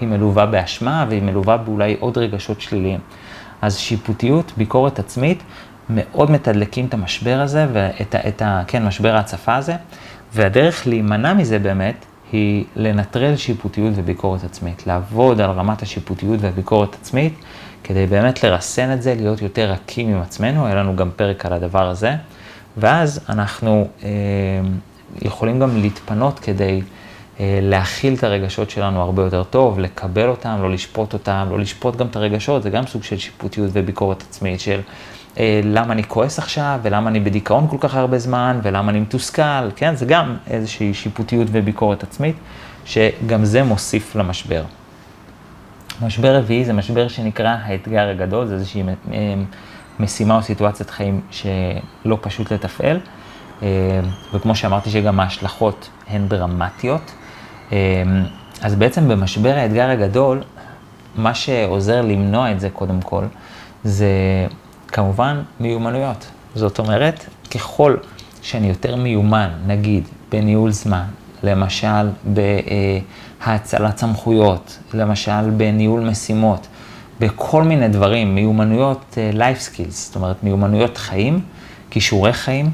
[0.00, 3.00] היא מלווה באשמה והיא מלווה באולי עוד רגשות שליליים.
[3.62, 5.42] אז שיפוטיות, ביקורת עצמית,
[5.90, 9.74] מאוד מתדלקים את המשבר הזה, ואת ה, את ה, כן, משבר ההצפה הזה,
[10.34, 17.34] והדרך להימנע מזה באמת, היא לנטרל שיפוטיות וביקורת עצמית, לעבוד על רמת השיפוטיות והביקורת עצמית,
[17.84, 21.52] כדי באמת לרסן את זה, להיות יותר רכים עם עצמנו, היה לנו גם פרק על
[21.52, 22.14] הדבר הזה,
[22.76, 24.08] ואז אנחנו אה,
[25.22, 26.80] יכולים גם להתפנות כדי
[27.40, 31.96] אה, להכיל את הרגשות שלנו הרבה יותר טוב, לקבל אותם, לא לשפוט אותם, לא לשפוט
[31.96, 34.80] גם את הרגשות, זה גם סוג של שיפוטיות וביקורת עצמית, של
[35.64, 39.96] למה אני כועס עכשיו, ולמה אני בדיכאון כל כך הרבה זמן, ולמה אני מתוסכל, כן?
[39.96, 42.36] זה גם איזושהי שיפוטיות וביקורת עצמית,
[42.84, 44.64] שגם זה מוסיף למשבר.
[46.02, 49.34] משבר רביעי זה משבר שנקרא האתגר הגדול, זה איזושהי אה,
[50.00, 53.00] משימה או סיטואציית חיים שלא פשוט לתפעל,
[53.62, 53.68] אה,
[54.34, 57.12] וכמו שאמרתי שגם ההשלכות הן דרמטיות.
[58.62, 60.42] אז בעצם במשבר האתגר הגדול,
[61.16, 63.24] מה שעוזר למנוע את זה קודם כל,
[63.84, 64.06] זה
[64.92, 66.26] כמובן מיומנויות.
[66.54, 67.96] זאת אומרת, ככל
[68.42, 71.04] שאני יותר מיומן, נגיד, בניהול זמן,
[71.42, 76.66] למשל בהאצלת סמכויות, למשל בניהול משימות,
[77.20, 81.40] בכל מיני דברים, מיומנויות uh, life skills, זאת אומרת מיומנויות חיים,
[81.90, 82.70] כישורי חיים,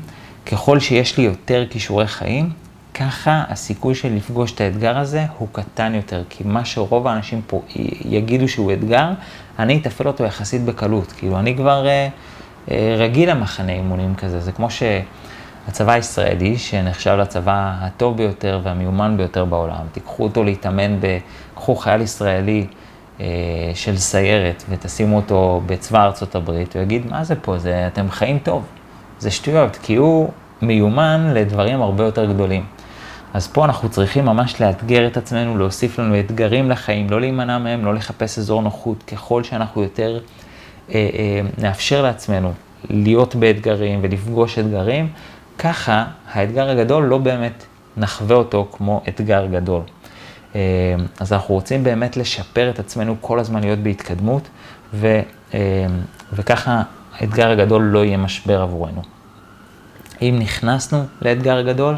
[0.46, 2.50] ככל שיש לי יותר כישורי חיים,
[2.98, 7.62] ככה הסיכוי של לפגוש את האתגר הזה הוא קטן יותר, כי מה שרוב האנשים פה
[8.04, 9.08] יגידו שהוא אתגר,
[9.58, 11.12] אני אתפעל אותו יחסית בקלות.
[11.12, 17.74] כאילו, אני כבר uh, uh, רגיל למחנה אימונים כזה, זה כמו שהצבא הישראלי, שנחשב לצבא
[17.80, 21.18] הטוב ביותר והמיומן ביותר בעולם, תיקחו אותו להתאמן, ב...
[21.54, 22.66] קחו חייל ישראלי
[23.18, 23.20] uh,
[23.74, 28.38] של סיירת ותשימו אותו בצבא ארצות הברית, הוא יגיד, מה זה פה, זה, אתם חיים
[28.38, 28.64] טוב.
[29.18, 30.30] זה שטויות, כי הוא
[30.62, 32.64] מיומן לדברים הרבה יותר גדולים.
[33.34, 37.84] אז פה אנחנו צריכים ממש לאתגר את עצמנו, להוסיף לנו אתגרים לחיים, לא להימנע מהם,
[37.84, 39.02] לא לחפש אזור נוחות.
[39.02, 40.20] ככל שאנחנו יותר
[40.90, 42.52] אה, אה, נאפשר לעצמנו
[42.90, 45.08] להיות באתגרים ולפגוש אתגרים,
[45.58, 47.64] ככה האתגר הגדול לא באמת
[47.96, 49.82] נחווה אותו כמו אתגר גדול.
[50.54, 50.60] אה,
[51.20, 54.48] אז אנחנו רוצים באמת לשפר את עצמנו כל הזמן להיות בהתקדמות,
[54.94, 55.20] ו,
[55.54, 55.86] אה,
[56.32, 56.82] וככה
[57.18, 59.02] האתגר הגדול לא יהיה משבר עבורנו.
[60.22, 61.96] אם נכנסנו לאתגר גדול,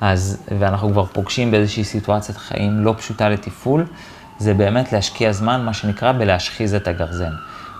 [0.00, 3.86] אז, ואנחנו כבר פוגשים באיזושהי סיטואציית חיים לא פשוטה לתפעול,
[4.38, 7.32] זה באמת להשקיע זמן, מה שנקרא, בלהשחיז את הגרזן.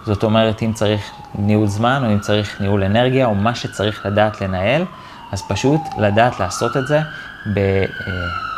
[0.07, 4.41] זאת אומרת, אם צריך ניהול זמן, או אם צריך ניהול אנרגיה, או מה שצריך לדעת
[4.41, 4.85] לנהל,
[5.33, 7.01] אז פשוט לדעת לעשות את זה
[7.55, 7.59] ב...
[7.59, 7.85] אה,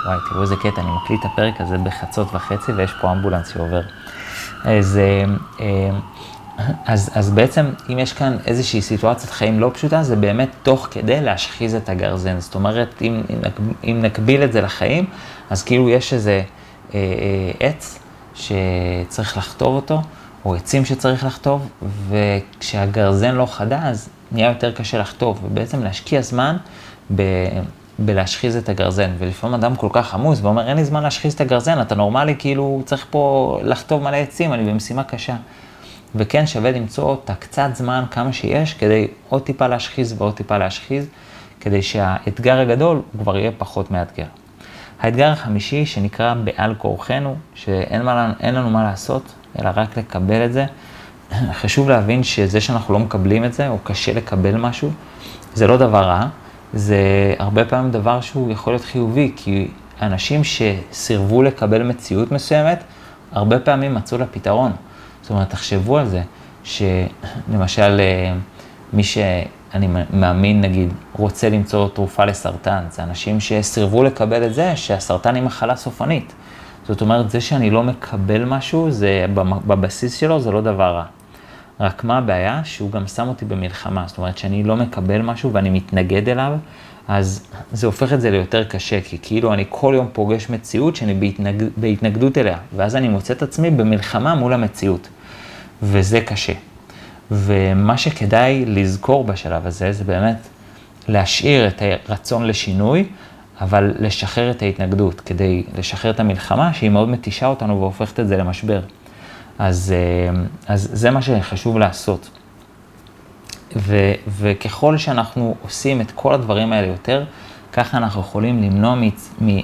[0.06, 3.82] וואי, תראו איזה קטע, אני מקליט את הפרק הזה בחצות וחצי, ויש פה אמבולנס שעובר.
[4.64, 5.00] אז...
[6.86, 11.20] אז, אז בעצם, אם יש כאן איזושהי סיטואציית חיים לא פשוטה, זה באמת תוך כדי
[11.20, 12.40] להשחיז את הגרזן.
[12.40, 13.22] זאת אומרת, אם,
[13.84, 15.04] אם נקביל את זה לחיים,
[15.50, 16.42] אז כאילו יש איזה
[16.94, 17.98] אה, אה, עץ
[18.34, 20.02] שצריך לכתוב אותו,
[20.44, 21.68] או עצים שצריך לכתוב,
[22.08, 26.56] וכשהגרזן לא חדה, אז נהיה יותר קשה לכתוב, ובעצם להשקיע זמן
[27.16, 27.22] ב...
[27.98, 31.80] בלהשחיז את הגרזן, ולפעמים אדם כל כך עמוס ואומר, אין לי זמן להשחיז את הגרזן,
[31.80, 35.36] אתה נורמלי, כאילו צריך פה לכתוב מלא עצים, אני במשימה קשה.
[36.14, 41.06] וכן שווה למצוא את הקצת זמן, כמה שיש, כדי עוד טיפה להשחיז ועוד טיפה להשחיז,
[41.60, 44.24] כדי שהאתגר הגדול כבר יהיה פחות מאתגר.
[45.00, 49.22] האתגר החמישי, שנקרא בעל כורחנו, שאין מה, לנו מה לעשות,
[49.58, 50.66] אלא רק לקבל את זה.
[51.60, 54.90] חשוב להבין שזה שאנחנו לא מקבלים את זה, או קשה לקבל משהו,
[55.54, 56.26] זה לא דבר רע,
[56.74, 59.68] זה הרבה פעמים דבר שהוא יכול להיות חיובי, כי
[60.02, 62.84] אנשים שסירבו לקבל מציאות מסוימת,
[63.32, 64.72] הרבה פעמים מצאו לה פתרון.
[65.22, 66.22] זאת אומרת, תחשבו על זה,
[66.64, 68.32] שלמשל, אה,
[68.92, 75.34] מי שאני מאמין, נגיד, רוצה למצוא תרופה לסרטן, זה אנשים שסירבו לקבל את זה שהסרטן
[75.34, 76.32] היא מחלה סופנית.
[76.88, 79.26] זאת אומרת, זה שאני לא מקבל משהו, זה
[79.66, 81.04] בבסיס שלו זה לא דבר רע.
[81.80, 82.60] רק מה הבעיה?
[82.64, 84.04] שהוא גם שם אותי במלחמה.
[84.06, 86.52] זאת אומרת, שאני לא מקבל משהו ואני מתנגד אליו,
[87.10, 91.14] אז זה הופך את זה ליותר קשה, כי כאילו אני כל יום פוגש מציאות שאני
[91.14, 95.08] בהתנגד, בהתנגדות אליה, ואז אני מוצא את עצמי במלחמה מול המציאות.
[95.82, 96.52] וזה קשה.
[97.30, 100.36] ומה שכדאי לזכור בשלב הזה, זה באמת
[101.08, 103.04] להשאיר את הרצון לשינוי,
[103.60, 108.36] אבל לשחרר את ההתנגדות, כדי לשחרר את המלחמה, שהיא מאוד מתישה אותנו והופכת את זה
[108.36, 108.80] למשבר.
[109.58, 112.39] אז, אה, אז זה מה שחשוב לעשות.
[113.76, 117.24] ו, וככל שאנחנו עושים את כל הדברים האלה יותר,
[117.72, 118.96] ככה אנחנו יכולים למנוע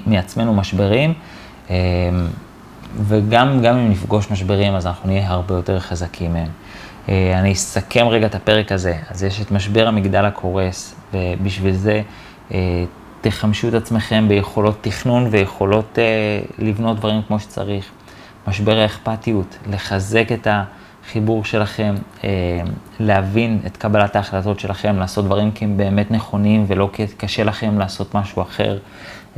[0.05, 1.13] מעצמנו משברים,
[1.69, 1.75] אה,
[2.95, 6.49] וגם אם נפגוש משברים, אז אנחנו נהיה הרבה יותר חזקים מהם.
[7.09, 8.97] אה, אני אסכם רגע את הפרק הזה.
[9.09, 12.01] אז יש את משבר המגדל הקורס, ובשביל זה
[12.53, 12.83] אה,
[13.21, 15.97] תחמשו את עצמכם ביכולות תכנון ויכולות
[16.59, 17.85] לבנות דברים כמו שצריך.
[18.47, 20.47] משבר האכפתיות, לחזק את
[21.07, 21.95] החיבור שלכם,
[22.99, 27.79] להבין את קבלת ההחלטות שלכם, לעשות דברים כי הם באמת נכונים ולא כי קשה לכם
[27.79, 28.77] לעשות משהו אחר.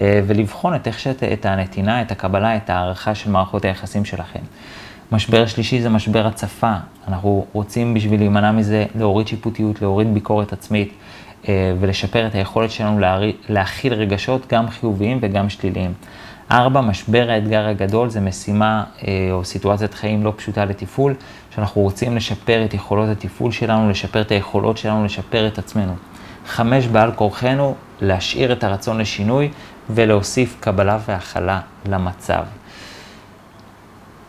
[0.01, 4.39] אה, ולבחון את איך שאת, את הנתינה, את הקבלה, את הערכה של מערכות היחסים שלכם.
[5.11, 6.73] משבר שלישי זה משבר הצפה.
[7.07, 10.93] אנחנו רוצים בשביל להימנע מזה להוריד שיפוטיות, להוריד ביקורת עצמית
[11.47, 12.99] אה, ולשפר את היכולת שלנו
[13.49, 15.93] להכיל רגשות גם חיוביים וגם שליליים.
[16.51, 21.15] ארבע, משבר האתגר הגדול זה משימה אה, או סיטואציית חיים לא פשוטה לתפעול,
[21.55, 25.93] שאנחנו רוצים לשפר את יכולות התפעול שלנו, לשפר את היכולות שלנו, לשפר את עצמנו.
[26.47, 29.51] חמש, בעל כורחנו, להשאיר את הרצון לשינוי
[29.89, 32.43] ולהוסיף קבלה והכלה למצב.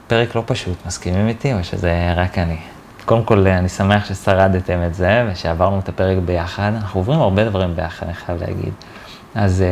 [0.07, 2.57] פרק לא פשוט, מסכימים איתי או שזה רק אני?
[3.05, 6.73] קודם כל, אני שמח ששרדתם את זה ושעברנו את הפרק ביחד.
[6.77, 8.73] אנחנו עוברים הרבה דברים ביחד, אני חייב להגיד.
[9.35, 9.65] אז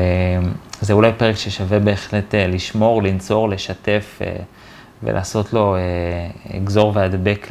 [0.79, 4.37] אה, זה אולי פרק ששווה בהחלט אה, לשמור, לנצור, לשתף אה,
[5.03, 5.76] ולעשות לו
[6.64, 7.49] גזור והדבק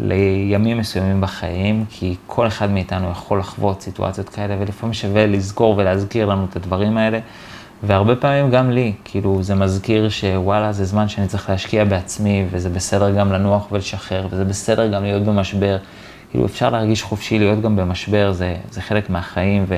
[0.00, 6.26] לימים מסוימים בחיים, כי כל אחד מאיתנו יכול לחוות סיטואציות כאלה, ולפעמים שווה לזכור ולהזכיר
[6.26, 7.18] לנו את הדברים האלה.
[7.82, 12.68] והרבה פעמים גם לי, כאילו זה מזכיר שוואלה, זה זמן שאני צריך להשקיע בעצמי, וזה
[12.68, 15.76] בסדר גם לנוח ולשחרר, וזה בסדר גם להיות במשבר.
[16.30, 19.76] כאילו אפשר להרגיש חופשי להיות גם במשבר, זה, זה חלק מהחיים, ו,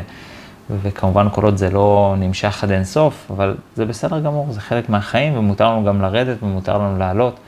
[0.70, 4.88] וכמובן כל עוד זה לא נמשך עד אין סוף, אבל זה בסדר גמור, זה חלק
[4.88, 7.40] מהחיים, ומותר לנו גם לרדת ומותר לנו לעלות,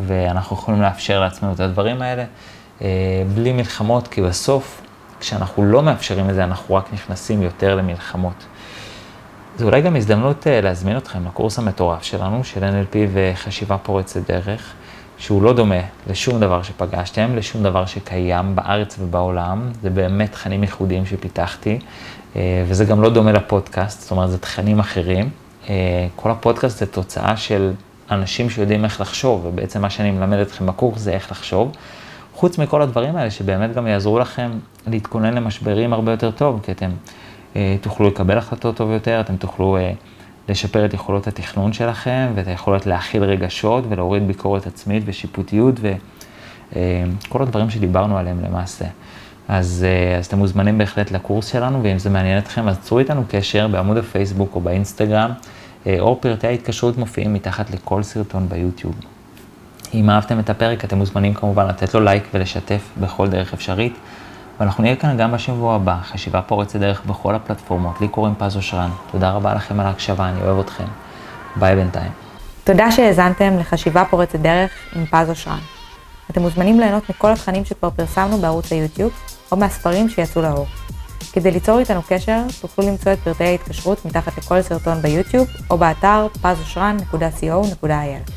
[0.00, 2.24] ואנחנו יכולים לאפשר לעצמנו את הדברים האלה,
[2.82, 2.86] אה,
[3.34, 4.82] בלי מלחמות, כי בסוף,
[5.20, 8.44] כשאנחנו לא מאפשרים את זה, אנחנו רק נכנסים יותר למלחמות.
[9.58, 14.72] זו אולי גם הזדמנות אה, להזמין אתכם לקורס המטורף שלנו, של NLP וחשיבה פורצת דרך,
[15.18, 19.70] שהוא לא דומה לשום דבר שפגשתם, לשום דבר שקיים בארץ ובעולם.
[19.82, 21.78] זה באמת תכנים ייחודיים שפיתחתי,
[22.66, 25.30] וזה גם לא דומה לפודקאסט, זאת אומרת, זה תכנים אחרים.
[25.68, 27.72] אה, כל הפודקאסט זה תוצאה של
[28.10, 31.72] אנשים שיודעים איך לחשוב, ובעצם מה שאני מלמד אתכם בקורס זה איך לחשוב.
[32.34, 34.50] חוץ מכל הדברים האלה, שבאמת גם יעזרו לכם
[34.86, 36.90] להתכונן למשברים הרבה יותר טוב, כי אתם
[37.56, 39.92] אה, תוכלו לקבל החלטות טוב יותר, אתם תוכלו אה,
[40.48, 47.42] לשפר את יכולות התכנון שלכם ואת היכולת להכיל רגשות ולהוריד ביקורת עצמית ושיפוטיות וכל אה,
[47.42, 48.84] הדברים שדיברנו עליהם למעשה.
[49.48, 49.86] אז,
[50.18, 53.96] אז אתם מוזמנים בהחלט לקורס שלנו, ואם זה מעניין אתכם, אז צרו איתנו קשר בעמוד
[53.96, 55.30] הפייסבוק או באינסטגרם,
[56.00, 58.94] או פרטי ההתקשרות מופיעים מתחת לכל סרטון ביוטיוב.
[59.94, 63.96] אם אהבתם את הפרק, אתם מוזמנים כמובן לתת לו לייק ולשתף בכל דרך אפשרית.
[64.60, 68.00] ואנחנו נהיה כאן גם בשבוע הבא, חשיבה פורצת דרך בכל הפלטפורמות.
[68.00, 68.90] לי קוראים פז אושרן.
[69.12, 70.84] תודה רבה לכם על ההקשבה, אני אוהב אתכם.
[71.56, 72.10] ביי בינתיים.
[72.64, 75.58] תודה שהאזנתם לחשיבה פורצת דרך עם פז אושרן.
[76.30, 79.12] אתם מוזמנים ליהנות מכל התכנים שכבר פרסמנו בערוץ היוטיוב,
[79.52, 80.66] או מהספרים שיצאו לאור.
[81.32, 86.26] כדי ליצור איתנו קשר, תוכלו למצוא את פרטי ההתקשרות מתחת לכל סרטון ביוטיוב, או באתר
[86.42, 88.30] pazosran.co.il.